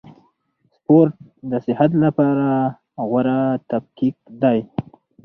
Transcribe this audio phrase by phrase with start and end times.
[0.75, 1.15] سپورټ
[1.49, 2.51] د صحت له پاره
[3.09, 3.39] غوره
[3.71, 4.59] تفکیک دئ.